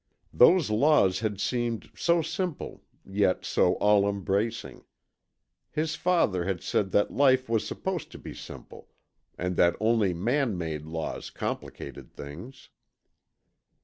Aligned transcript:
Those 0.33 0.71
laws 0.71 1.19
had 1.19 1.39
seemed 1.39 1.91
so 1.93 2.23
simple, 2.23 2.81
yet 3.05 3.45
so 3.45 3.75
all 3.75 4.09
embracing. 4.09 4.83
His 5.69 5.93
father 5.93 6.45
had 6.45 6.63
said 6.63 6.89
that 6.93 7.13
life 7.13 7.47
was 7.47 7.67
supposed 7.67 8.11
to 8.13 8.17
be 8.17 8.33
simple 8.33 8.87
and 9.37 9.55
that 9.57 9.75
only 9.79 10.15
man 10.15 10.57
made 10.57 10.87
laws 10.87 11.29
complicated 11.29 12.11
things. 12.15 12.69